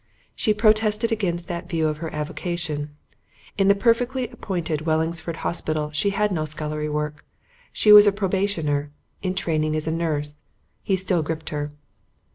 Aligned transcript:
She 0.33 0.55
protested 0.55 1.11
against 1.11 1.47
that 1.47 1.69
view 1.69 1.87
of 1.87 1.97
her 1.97 2.11
avocation. 2.11 2.95
In 3.55 3.67
the 3.67 3.75
perfectly 3.75 4.27
appointed 4.29 4.81
Wellingsford 4.81 5.35
Hospital 5.45 5.91
she 5.93 6.09
had 6.09 6.31
no 6.31 6.43
scullery 6.45 6.89
work. 6.89 7.23
She 7.71 7.91
was 7.91 8.07
a 8.07 8.11
probationer, 8.11 8.89
in 9.21 9.35
training 9.35 9.75
as 9.75 9.85
a 9.85 9.91
nurse. 9.91 10.37
He 10.81 10.95
still 10.95 11.21
gripped 11.21 11.49
her. 11.49 11.69